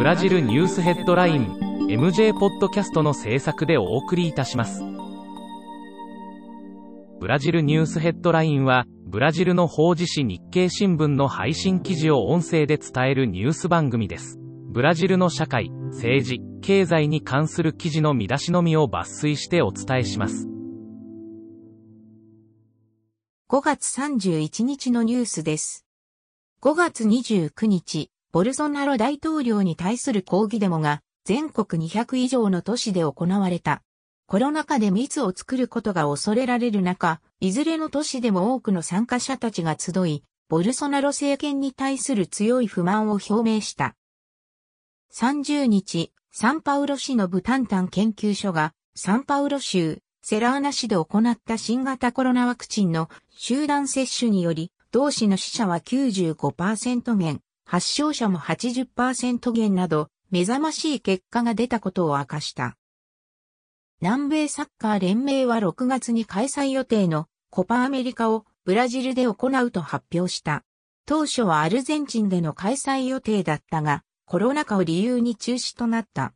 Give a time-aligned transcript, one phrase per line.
[0.00, 1.58] ブラジルニュースヘッドライン
[1.90, 4.82] MJ ポッドキャストの制作でお送りいたします。
[7.20, 14.38] ブラジルニュースヘッドラインはブラジルの法事紙日経新聞の配信記事を音声で伝えるニュース番組です。
[14.70, 20.48] ブラジルの社会政治経済に関する記事の見出しのみを抜粋してお伝えします。
[23.50, 25.84] 5月31日のニュースです。
[26.62, 33.82] 5月29日、ボルソナロ大統領に対する抗議デモが全国200以上の都市で行われた。
[34.28, 43.96] コロナ禍で密を作ることが恐れられる中、いずれの都市でも多くの参加者たちが集い、ボルソナロ政権に対する強い不満を表明した。
[45.12, 57.40] 30日、サンパウロ市のブタンタン研究所が、サンパウロ州、セラーナ市で行った新型コロナワクチンの集団接種により、同市の死者は95%減、
[57.70, 62.76] 発症者も80%減など、目覚ましい結果が出たことを明かした。
[64.00, 70.64] 南米サッカー連盟は6月に開催予定のコパアメリカをブラジルで行うと発表した。
[71.06, 76.34] 当初はアルゼンチンでの開催予定だったが、コロナ禍を理由に中止となった。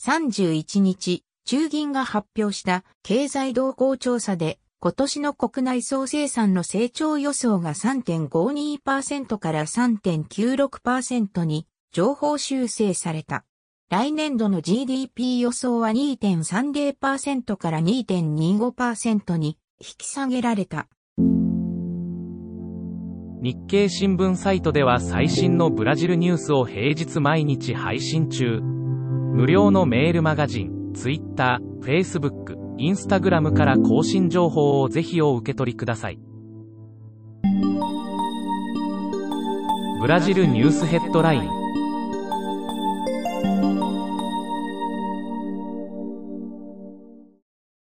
[0.00, 13.44] 31日、中銀が発表した経済動向調査で、今年の国内総生産の成長予想が3.52%から3.96%に情報修正された。
[13.90, 20.88] 来年度の GDP 予想は2.30%から2.25%に引き下げられた。
[23.42, 28.60] 日経新聞サイトでは最新のブラジルニュースを平日毎日配信中。
[28.62, 36.18] 無料のメールマガジン、Twitter、Facebook、インスタグラムから更新情報をぜひお受け取りください。
[40.00, 41.59] ブラジルニュースヘッドライン